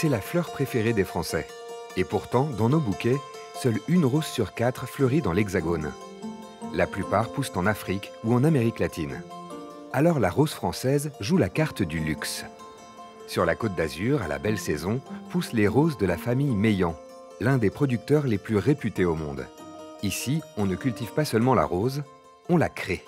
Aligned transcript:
c'est 0.00 0.08
la 0.08 0.20
fleur 0.20 0.50
préférée 0.52 0.92
des 0.92 1.02
Français. 1.02 1.48
Et 1.96 2.04
pourtant, 2.04 2.44
dans 2.56 2.68
nos 2.68 2.78
bouquets, 2.78 3.16
seule 3.60 3.80
une 3.88 4.04
rose 4.04 4.26
sur 4.26 4.54
quatre 4.54 4.86
fleurit 4.86 5.22
dans 5.22 5.32
l'Hexagone. 5.32 5.92
La 6.72 6.86
plupart 6.86 7.30
poussent 7.30 7.56
en 7.56 7.66
Afrique 7.66 8.12
ou 8.22 8.32
en 8.32 8.44
Amérique 8.44 8.78
latine. 8.78 9.20
Alors 9.92 10.20
la 10.20 10.30
rose 10.30 10.52
française 10.52 11.10
joue 11.18 11.36
la 11.36 11.48
carte 11.48 11.82
du 11.82 11.98
luxe. 11.98 12.44
Sur 13.26 13.44
la 13.44 13.56
côte 13.56 13.74
d'Azur, 13.74 14.22
à 14.22 14.28
la 14.28 14.38
belle 14.38 14.60
saison, 14.60 15.00
poussent 15.30 15.52
les 15.52 15.66
roses 15.66 15.98
de 15.98 16.06
la 16.06 16.16
famille 16.16 16.54
Meillan, 16.54 16.94
l'un 17.40 17.58
des 17.58 17.70
producteurs 17.70 18.28
les 18.28 18.38
plus 18.38 18.56
réputés 18.56 19.04
au 19.04 19.16
monde. 19.16 19.46
Ici, 20.04 20.42
on 20.56 20.66
ne 20.66 20.76
cultive 20.76 21.12
pas 21.12 21.24
seulement 21.24 21.56
la 21.56 21.64
rose, 21.64 22.04
on 22.48 22.56
la 22.56 22.68
crée. 22.68 23.02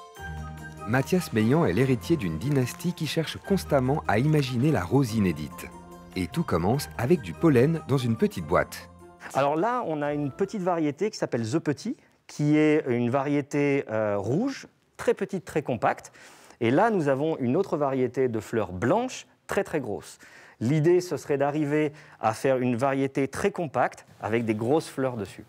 Mathias 0.88 1.32
Meillan 1.32 1.64
est 1.66 1.72
l'héritier 1.72 2.16
d'une 2.16 2.38
dynastie 2.38 2.94
qui 2.94 3.06
cherche 3.06 3.38
constamment 3.46 4.02
à 4.08 4.18
imaginer 4.18 4.72
la 4.72 4.82
rose 4.82 5.14
inédite. 5.14 5.68
Et 6.16 6.26
tout 6.26 6.42
commence 6.42 6.88
avec 6.98 7.20
du 7.20 7.32
pollen 7.32 7.80
dans 7.86 7.98
une 7.98 8.16
petite 8.16 8.44
boîte. 8.44 8.90
Alors 9.34 9.54
là, 9.54 9.84
on 9.86 10.02
a 10.02 10.12
une 10.12 10.32
petite 10.32 10.62
variété 10.62 11.10
qui 11.10 11.16
s'appelle 11.16 11.48
The 11.48 11.60
Petit, 11.60 11.96
qui 12.26 12.56
est 12.56 12.84
une 12.88 13.10
variété 13.10 13.84
euh, 13.90 14.16
rouge, 14.18 14.66
très 14.96 15.14
petite, 15.14 15.44
très 15.44 15.62
compacte. 15.62 16.12
Et 16.60 16.70
là, 16.70 16.90
nous 16.90 17.08
avons 17.08 17.36
une 17.38 17.56
autre 17.56 17.76
variété 17.76 18.28
de 18.28 18.40
fleurs 18.40 18.72
blanches, 18.72 19.26
très 19.46 19.62
très 19.62 19.80
grosses. 19.80 20.18
L'idée, 20.60 21.00
ce 21.00 21.16
serait 21.16 21.38
d'arriver 21.38 21.92
à 22.20 22.34
faire 22.34 22.58
une 22.58 22.76
variété 22.76 23.28
très 23.28 23.50
compacte 23.50 24.04
avec 24.20 24.44
des 24.44 24.54
grosses 24.54 24.88
fleurs 24.88 25.16
dessus. 25.16 25.44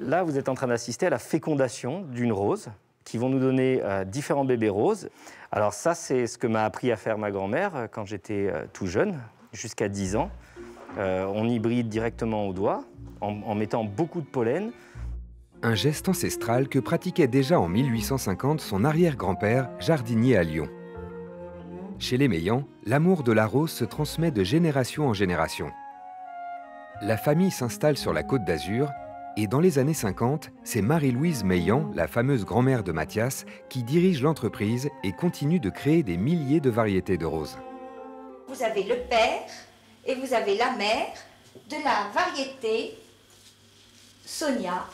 Là, 0.00 0.22
vous 0.22 0.38
êtes 0.38 0.48
en 0.48 0.54
train 0.54 0.66
d'assister 0.66 1.06
à 1.06 1.10
la 1.10 1.18
fécondation 1.18 2.02
d'une 2.02 2.32
rose 2.32 2.68
qui 3.04 3.18
vont 3.18 3.28
nous 3.28 3.38
donner 3.38 3.80
euh, 3.84 4.04
différents 4.04 4.44
bébés 4.44 4.68
roses. 4.68 5.10
Alors 5.52 5.74
ça, 5.74 5.94
c'est 5.94 6.26
ce 6.26 6.38
que 6.38 6.46
m'a 6.46 6.64
appris 6.64 6.90
à 6.90 6.96
faire 6.96 7.18
ma 7.18 7.30
grand-mère 7.30 7.76
euh, 7.76 7.86
quand 7.90 8.04
j'étais 8.04 8.52
tout 8.72 8.86
jeune, 8.86 9.18
jusqu'à 9.56 9.88
10 9.88 10.16
ans. 10.16 10.30
on 10.98 11.48
hybride 11.48 11.88
directement 11.88 12.46
au 12.46 12.52
doigt 12.52 12.84
en 13.20 13.54
mettant 13.54 13.82
beaucoup 13.84 14.20
de 14.20 14.26
pollen 14.26 14.72
un 15.62 15.74
geste 15.74 16.08
ancestral 16.08 16.68
que 16.68 16.78
pratiquait 16.78 17.26
déjà 17.26 17.58
en 17.58 17.68
1850 17.68 18.60
son 18.60 18.84
arrière-grand-père, 18.84 19.68
jardinier 19.78 20.36
à 20.36 20.42
Lyon. 20.42 20.68
Chez 21.98 22.18
les 22.18 22.28
Meillants, 22.28 22.68
l'amour 22.84 23.22
de 23.22 23.32
la 23.32 23.46
rose 23.46 23.70
se 23.70 23.84
transmet 23.84 24.30
de 24.30 24.44
génération 24.44 25.08
en 25.08 25.14
génération. 25.14 25.70
La 27.00 27.16
famille 27.16 27.50
s'installe 27.50 27.96
sur 27.96 28.12
la 28.12 28.22
côte 28.22 28.44
d'Azur 28.44 28.90
et 29.38 29.46
dans 29.46 29.60
les 29.60 29.78
années 29.78 29.94
50, 29.94 30.50
c'est 30.62 30.82
Marie-Louise 30.82 31.44
Meillan, 31.44 31.90
la 31.94 32.06
fameuse 32.06 32.44
grand-mère 32.44 32.82
de 32.82 32.92
Mathias, 32.92 33.44
qui 33.68 33.82
dirige 33.82 34.22
l'entreprise 34.22 34.88
et 35.04 35.12
continue 35.12 35.60
de 35.60 35.68
créer 35.68 36.02
des 36.02 36.16
milliers 36.16 36.60
de 36.60 36.70
variétés 36.70 37.18
de 37.18 37.26
roses. 37.26 37.58
Vous 38.56 38.64
avez 38.64 38.84
le 38.84 38.96
père 39.10 39.50
et 40.06 40.14
vous 40.14 40.32
avez 40.32 40.56
la 40.56 40.70
mère 40.76 41.12
de 41.68 41.76
la 41.84 42.10
variété 42.14 42.96
Sonia 44.24 44.86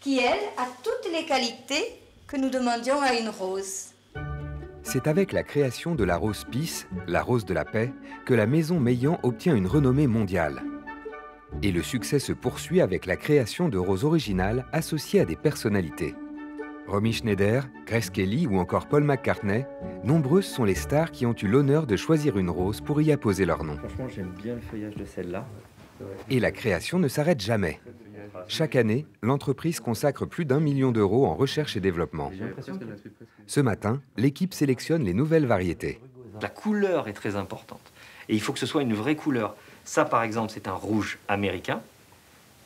qui, 0.00 0.20
elle, 0.20 0.38
a 0.56 0.68
toutes 0.84 1.10
les 1.12 1.24
qualités 1.24 2.00
que 2.28 2.36
nous 2.36 2.48
demandions 2.48 3.00
à 3.00 3.14
une 3.14 3.28
rose. 3.28 3.86
C'est 4.84 5.08
avec 5.08 5.32
la 5.32 5.42
création 5.42 5.96
de 5.96 6.04
la 6.04 6.16
rose 6.16 6.44
Pisse, 6.48 6.86
la 7.08 7.22
rose 7.22 7.44
de 7.44 7.54
la 7.54 7.64
paix, 7.64 7.92
que 8.24 8.34
la 8.34 8.46
maison 8.46 8.78
Meillan 8.78 9.18
obtient 9.24 9.56
une 9.56 9.66
renommée 9.66 10.06
mondiale. 10.06 10.62
Et 11.60 11.72
le 11.72 11.82
succès 11.82 12.20
se 12.20 12.32
poursuit 12.32 12.80
avec 12.80 13.06
la 13.06 13.16
création 13.16 13.68
de 13.68 13.78
roses 13.78 14.04
originales 14.04 14.64
associées 14.72 15.20
à 15.20 15.24
des 15.24 15.36
personnalités. 15.36 16.14
Romy 16.86 17.12
Schneider, 17.12 17.64
Grace 17.84 18.10
Kelly 18.10 18.46
ou 18.46 18.58
encore 18.58 18.86
Paul 18.86 19.02
McCartney, 19.02 19.64
nombreuses 20.04 20.46
sont 20.46 20.64
les 20.64 20.74
stars 20.74 21.10
qui 21.10 21.26
ont 21.26 21.34
eu 21.40 21.46
l'honneur 21.46 21.86
de 21.86 21.96
choisir 21.96 22.38
une 22.38 22.50
rose 22.50 22.80
pour 22.80 23.00
y 23.00 23.12
apposer 23.12 23.44
leur 23.44 23.64
nom. 23.64 23.76
Franchement, 23.76 24.08
j'aime 24.08 24.32
bien 24.42 24.54
le 24.54 24.60
feuillage 24.60 24.94
de 24.94 25.04
celle-là. 25.04 25.46
Et 26.30 26.40
la 26.40 26.50
création 26.50 26.98
ne 26.98 27.08
s'arrête 27.08 27.40
jamais. 27.40 27.80
Chaque 28.48 28.76
année, 28.76 29.06
l'entreprise 29.22 29.80
consacre 29.80 30.26
plus 30.26 30.44
d'un 30.44 30.60
million 30.60 30.90
d'euros 30.90 31.26
en 31.26 31.34
recherche 31.34 31.76
et 31.76 31.80
développement. 31.80 32.32
Ce 33.46 33.60
matin, 33.60 34.00
l'équipe 34.16 34.54
sélectionne 34.54 35.04
les 35.04 35.14
nouvelles 35.14 35.46
variétés. 35.46 36.00
La 36.40 36.48
couleur 36.48 37.08
est 37.08 37.12
très 37.12 37.36
importante. 37.36 37.92
Et 38.28 38.34
il 38.34 38.40
faut 38.40 38.52
que 38.52 38.58
ce 38.58 38.66
soit 38.66 38.82
une 38.82 38.94
vraie 38.94 39.16
couleur. 39.16 39.54
Ça, 39.84 40.04
par 40.04 40.22
exemple, 40.22 40.52
c'est 40.52 40.66
un 40.66 40.74
rouge 40.74 41.18
américain, 41.28 41.80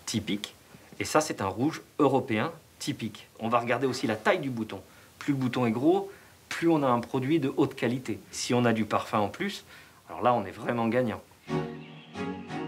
typique. 0.06 0.54
Et 0.98 1.04
ça, 1.04 1.20
c'est 1.20 1.40
un 1.40 1.48
rouge 1.48 1.82
européen, 1.98 2.52
typique. 2.78 3.28
On 3.40 3.48
va 3.48 3.58
regarder 3.58 3.86
aussi 3.86 4.06
la 4.06 4.16
taille 4.16 4.38
du 4.38 4.50
bouton. 4.50 4.80
Plus 5.18 5.32
le 5.32 5.38
bouton 5.38 5.66
est 5.66 5.72
gros, 5.72 6.10
plus 6.56 6.70
on 6.70 6.82
a 6.82 6.86
un 6.86 7.00
produit 7.00 7.38
de 7.38 7.52
haute 7.58 7.74
qualité. 7.74 8.18
Si 8.30 8.54
on 8.54 8.64
a 8.64 8.72
du 8.72 8.86
parfum 8.86 9.18
en 9.18 9.28
plus, 9.28 9.66
alors 10.08 10.22
là, 10.22 10.32
on 10.32 10.46
est 10.46 10.50
vraiment 10.50 10.88
gagnant. 10.88 11.20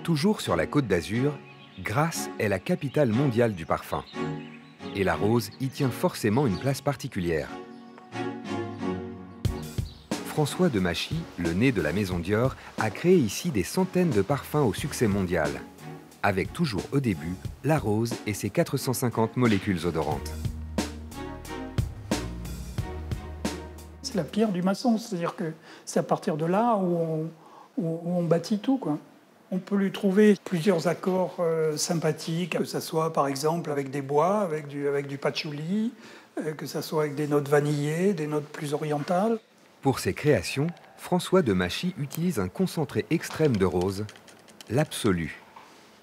Toujours 0.04 0.43
sur 0.43 0.56
la 0.56 0.66
côte 0.66 0.87
d'Azur, 0.87 1.32
Grasse 1.81 2.28
est 2.38 2.48
la 2.48 2.59
capitale 2.59 3.09
mondiale 3.09 3.54
du 3.54 3.65
parfum. 3.65 4.04
Et 4.94 5.04
la 5.04 5.15
rose 5.15 5.48
y 5.59 5.69
tient 5.69 5.88
forcément 5.88 6.47
une 6.47 6.59
place 6.59 6.82
particulière. 6.82 7.48
François 10.27 10.69
de 10.69 10.81
Machy, 10.81 11.16
le 11.38 11.54
nez 11.54 11.72
de 11.72 11.81
la 11.81 11.94
maison 11.94 12.19
Dior, 12.19 12.56
a 12.77 12.91
créé 12.91 13.16
ici 13.16 13.50
des 13.50 13.65
centaines 13.65 14.10
de 14.10 14.21
parfums 14.21 14.66
au 14.66 14.75
succès 14.75 15.09
mondial, 15.09 15.62
avec 16.22 16.53
toujours 16.53 16.84
au 16.93 17.00
début 17.00 17.37
la 17.65 17.78
rose 17.78 18.12
et 18.27 18.34
ses 18.34 18.50
450 18.50 19.38
molécules 19.38 19.87
odorantes. 19.87 20.31
La 24.19 24.25
pierre 24.25 24.51
du 24.51 24.62
maçon, 24.62 24.99
c'est-à-dire 24.99 25.37
que 25.37 25.53
c'est 25.84 26.01
à 26.01 26.03
partir 26.03 26.37
de 26.37 26.45
là 26.45 26.77
où 26.77 27.29
on, 27.79 28.23
bâtit 28.25 28.59
tout. 28.59 28.77
Quoi. 28.77 28.99
On 29.51 29.59
peut 29.59 29.77
lui 29.77 29.93
trouver 29.93 30.37
plusieurs 30.45 30.89
accords 30.89 31.37
euh, 31.39 31.77
sympathiques, 31.77 32.59
que 32.59 32.65
ce 32.65 32.81
soit 32.81 33.12
par 33.12 33.28
exemple 33.28 33.71
avec 33.71 33.91
des 33.91 34.03
bois, 34.03 34.41
avec 34.41 34.67
du, 34.67 35.19
patchouli, 35.19 35.93
euh, 36.39 36.53
que 36.53 36.67
ce 36.67 36.81
soit 36.81 37.03
avec 37.03 37.15
des 37.15 37.28
notes 37.28 37.49
vanillées, 37.49 38.12
des 38.12 38.27
notes 38.27 38.49
plus 38.49 38.75
orientales. 38.75 39.39
Pour 39.83 40.01
ses 40.01 40.12
créations, 40.12 40.67
François 40.97 41.43
de 41.43 41.53
Machy 41.53 41.95
utilise 41.97 42.41
un 42.41 42.49
concentré 42.49 43.07
extrême 43.11 43.57
de 43.57 43.65
rose, 43.65 44.05
l'absolu. 44.69 45.41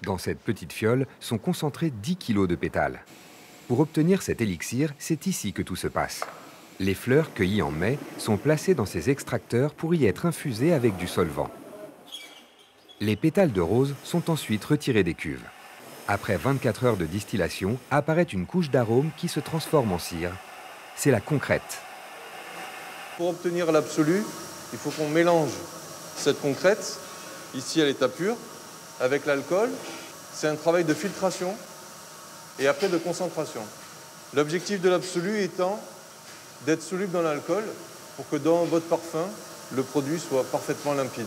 Dans 0.02 0.16
cette 0.16 0.40
petite 0.40 0.72
fiole 0.72 1.06
sont 1.20 1.38
concentrés 1.38 1.90
10 1.90 2.16
kg 2.16 2.46
de 2.46 2.54
pétales. 2.54 3.00
Pour 3.68 3.80
obtenir 3.80 4.22
cet 4.22 4.40
élixir, 4.40 4.94
c'est 4.98 5.26
ici 5.26 5.52
que 5.52 5.62
tout 5.62 5.76
se 5.76 5.88
passe. 5.88 6.24
Les 6.78 6.94
fleurs 6.94 7.32
cueillies 7.32 7.62
en 7.62 7.70
mai 7.70 7.98
sont 8.18 8.36
placées 8.36 8.74
dans 8.74 8.84
ces 8.84 9.08
extracteurs 9.08 9.72
pour 9.72 9.94
y 9.94 10.04
être 10.04 10.26
infusées 10.26 10.74
avec 10.74 10.96
du 10.98 11.06
solvant. 11.06 11.48
Les 13.00 13.16
pétales 13.16 13.52
de 13.52 13.62
rose 13.62 13.94
sont 14.04 14.30
ensuite 14.30 14.64
retirés 14.64 15.02
des 15.02 15.14
cuves. 15.14 15.44
Après 16.06 16.36
24 16.36 16.84
heures 16.84 16.96
de 16.98 17.06
distillation, 17.06 17.78
apparaît 17.90 18.24
une 18.24 18.44
couche 18.44 18.70
d'arôme 18.70 19.10
qui 19.16 19.28
se 19.28 19.40
transforme 19.40 19.92
en 19.92 19.98
cire. 19.98 20.32
C'est 20.96 21.10
la 21.10 21.20
concrète. 21.20 21.80
Pour 23.16 23.30
obtenir 23.30 23.72
l'absolu, 23.72 24.22
il 24.72 24.78
faut 24.78 24.90
qu'on 24.90 25.08
mélange 25.08 25.52
cette 26.16 26.40
concrète, 26.40 26.98
ici 27.54 27.80
à 27.80 27.86
l'état 27.86 28.08
pur, 28.08 28.36
avec 29.00 29.24
l'alcool. 29.24 29.70
C'est 30.34 30.48
un 30.48 30.56
travail 30.56 30.84
de 30.84 30.92
filtration 30.92 31.54
et 32.58 32.66
après 32.66 32.88
de 32.88 32.98
concentration. 32.98 33.62
L'objectif 34.34 34.82
de 34.82 34.90
l'absolu 34.90 35.40
étant 35.40 35.80
d'être 36.64 36.82
soluble 36.82 37.12
dans 37.12 37.22
l'alcool 37.22 37.64
pour 38.16 38.28
que 38.28 38.36
dans 38.36 38.64
votre 38.64 38.86
parfum, 38.86 39.26
le 39.74 39.82
produit 39.82 40.18
soit 40.18 40.44
parfaitement 40.44 40.94
limpide. 40.94 41.26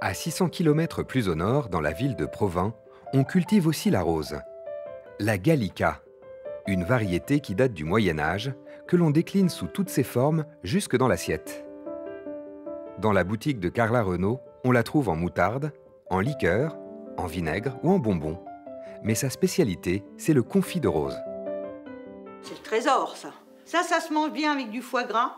À 0.00 0.14
600 0.14 0.48
km 0.48 1.02
plus 1.02 1.28
au 1.28 1.34
nord, 1.34 1.68
dans 1.68 1.80
la 1.80 1.92
ville 1.92 2.14
de 2.14 2.26
Provins, 2.26 2.74
on 3.12 3.24
cultive 3.24 3.66
aussi 3.66 3.90
la 3.90 4.02
rose. 4.02 4.36
La 5.18 5.38
Gallica, 5.38 6.02
une 6.66 6.84
variété 6.84 7.40
qui 7.40 7.54
date 7.54 7.72
du 7.72 7.84
Moyen 7.84 8.18
Âge, 8.18 8.52
que 8.86 8.96
l'on 8.96 9.10
décline 9.10 9.48
sous 9.48 9.66
toutes 9.66 9.88
ses 9.88 10.04
formes 10.04 10.44
jusque 10.62 10.96
dans 10.96 11.08
l'assiette. 11.08 11.64
Dans 12.98 13.12
la 13.12 13.24
boutique 13.24 13.58
de 13.58 13.68
Carla 13.68 14.02
Renault, 14.02 14.40
on 14.64 14.70
la 14.70 14.82
trouve 14.82 15.08
en 15.08 15.16
moutarde, 15.16 15.72
en 16.10 16.20
liqueur, 16.20 16.76
en 17.16 17.26
vinaigre 17.26 17.76
ou 17.82 17.90
en 17.90 17.98
bonbons. 17.98 18.38
Mais 19.02 19.14
sa 19.14 19.30
spécialité, 19.30 20.04
c'est 20.16 20.32
le 20.32 20.42
confit 20.42 20.80
de 20.80 20.88
rose. 20.88 21.16
C'est 22.42 22.54
le 22.54 22.62
trésor, 22.62 23.16
ça. 23.16 23.30
Ça, 23.68 23.82
ça 23.82 24.00
se 24.00 24.14
mange 24.14 24.32
bien 24.32 24.52
avec 24.52 24.70
du 24.70 24.80
foie 24.80 25.04
gras, 25.04 25.36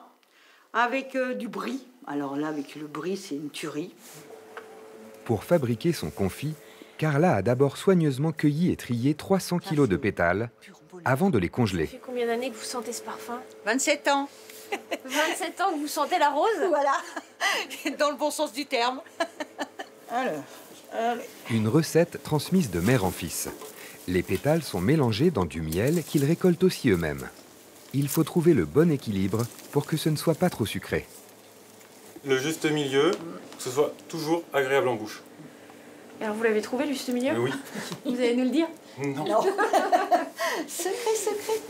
avec 0.72 1.16
euh, 1.16 1.34
du 1.34 1.48
brie. 1.48 1.84
Alors 2.06 2.36
là, 2.36 2.46
avec 2.46 2.76
le 2.76 2.86
brie, 2.86 3.16
c'est 3.16 3.34
une 3.34 3.50
tuerie. 3.50 3.92
Pour 5.24 5.42
fabriquer 5.42 5.92
son 5.92 6.10
confit, 6.10 6.54
Carla 6.96 7.34
a 7.34 7.42
d'abord 7.42 7.76
soigneusement 7.76 8.30
cueilli 8.30 8.70
et 8.70 8.76
trié 8.76 9.14
300 9.14 9.58
kilos 9.58 9.88
de 9.88 9.96
pétales 9.96 10.50
avant 11.04 11.30
de 11.30 11.38
les 11.38 11.48
congeler. 11.48 11.86
Ça 11.86 11.92
fait 11.92 12.02
combien 12.06 12.26
d'années 12.26 12.50
que 12.50 12.54
vous 12.54 12.62
sentez 12.62 12.92
ce 12.92 13.02
parfum 13.02 13.40
27 13.66 14.06
ans. 14.06 14.28
27 15.06 15.60
ans 15.62 15.72
que 15.72 15.80
vous 15.80 15.88
sentez 15.88 16.20
la 16.20 16.30
rose 16.30 16.68
Voilà, 16.68 16.92
dans 17.98 18.10
le 18.10 18.16
bon 18.16 18.30
sens 18.30 18.52
du 18.52 18.64
terme. 18.64 19.00
Une 21.50 21.66
recette 21.66 22.22
transmise 22.22 22.70
de 22.70 22.78
mère 22.78 23.04
en 23.04 23.10
fils. 23.10 23.48
Les 24.06 24.22
pétales 24.22 24.62
sont 24.62 24.80
mélangés 24.80 25.32
dans 25.32 25.46
du 25.46 25.62
miel 25.62 26.04
qu'ils 26.04 26.24
récoltent 26.24 26.62
aussi 26.62 26.90
eux-mêmes. 26.90 27.28
Il 27.94 28.08
faut 28.08 28.24
trouver 28.24 28.54
le 28.54 28.64
bon 28.64 28.90
équilibre 28.90 29.46
pour 29.72 29.86
que 29.86 29.96
ce 29.96 30.08
ne 30.08 30.16
soit 30.16 30.34
pas 30.34 30.50
trop 30.50 30.66
sucré 30.66 31.06
le 32.24 32.38
juste 32.38 32.70
milieu, 32.70 33.12
que 33.56 33.62
ce 33.62 33.70
soit 33.70 33.92
toujours 34.08 34.42
agréable 34.52 34.88
en 34.88 34.94
bouche. 34.94 35.22
Alors 36.20 36.34
vous 36.34 36.42
l'avez 36.42 36.60
trouvé, 36.60 36.86
le 36.86 36.92
juste 36.92 37.08
milieu 37.08 37.38
Oui. 37.38 37.50
Vous 38.04 38.16
allez 38.16 38.36
nous 38.36 38.44
le 38.44 38.50
dire 38.50 38.66
Non. 38.98 39.24
secret, 40.68 41.14
secret. 41.16 41.60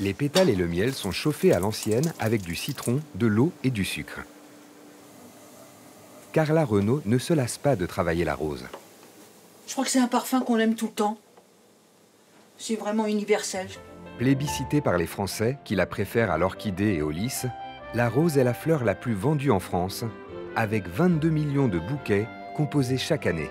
Les 0.00 0.12
pétales 0.12 0.50
et 0.50 0.54
le 0.54 0.68
miel 0.68 0.92
sont 0.92 1.12
chauffés 1.12 1.52
à 1.52 1.58
l'ancienne 1.58 2.12
avec 2.18 2.42
du 2.42 2.54
citron, 2.54 3.00
de 3.14 3.26
l'eau 3.26 3.52
et 3.64 3.70
du 3.70 3.84
sucre. 3.84 4.20
Carla 6.32 6.64
Renaud 6.64 7.00
ne 7.06 7.18
se 7.18 7.32
lasse 7.32 7.56
pas 7.56 7.74
de 7.74 7.86
travailler 7.86 8.24
la 8.24 8.34
rose. 8.34 8.66
Je 9.66 9.72
crois 9.72 9.84
que 9.84 9.90
c'est 9.90 9.98
un 9.98 10.08
parfum 10.08 10.40
qu'on 10.40 10.58
aime 10.58 10.74
tout 10.74 10.86
le 10.86 10.92
temps. 10.92 11.18
C'est 12.58 12.76
vraiment 12.76 13.06
universel. 13.06 13.66
Plébiscitée 14.18 14.80
par 14.80 14.98
les 14.98 15.06
Français 15.06 15.58
qui 15.62 15.76
la 15.76 15.86
préfèrent 15.86 16.32
à 16.32 16.38
l'orchidée 16.38 16.94
et 16.94 17.02
au 17.02 17.10
lys, 17.10 17.46
la 17.94 18.08
rose 18.08 18.36
est 18.36 18.42
la 18.42 18.52
fleur 18.52 18.82
la 18.82 18.96
plus 18.96 19.14
vendue 19.14 19.52
en 19.52 19.60
France, 19.60 20.04
avec 20.56 20.88
22 20.88 21.30
millions 21.30 21.68
de 21.68 21.78
bouquets 21.78 22.26
composés 22.56 22.98
chaque 22.98 23.28
année. 23.28 23.48